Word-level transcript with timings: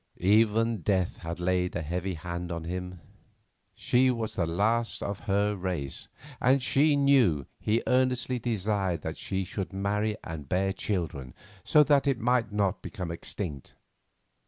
Even 0.17 0.81
death 0.81 1.19
had 1.19 1.39
laid 1.39 1.75
a 1.75 1.83
heavy 1.83 2.15
hand 2.15 2.51
on 2.51 2.63
him; 2.63 3.01
she 3.75 4.09
was 4.09 4.33
the 4.33 4.47
last 4.47 5.03
of 5.03 5.19
her 5.29 5.55
race, 5.55 6.07
and 6.41 6.63
she 6.63 6.95
knew 6.95 7.45
he 7.59 7.83
earnestly 7.85 8.39
desired 8.39 9.03
that 9.03 9.19
she 9.19 9.43
should 9.43 9.71
marry 9.71 10.17
and 10.23 10.49
bear 10.49 10.73
children 10.73 11.35
so 11.63 11.83
that 11.83 12.07
it 12.07 12.17
might 12.17 12.51
not 12.51 12.81
become 12.81 13.11
extinct. 13.11 13.75